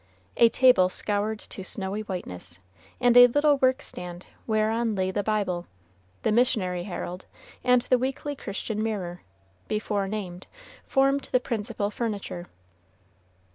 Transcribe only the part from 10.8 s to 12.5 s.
formed the principal furniture.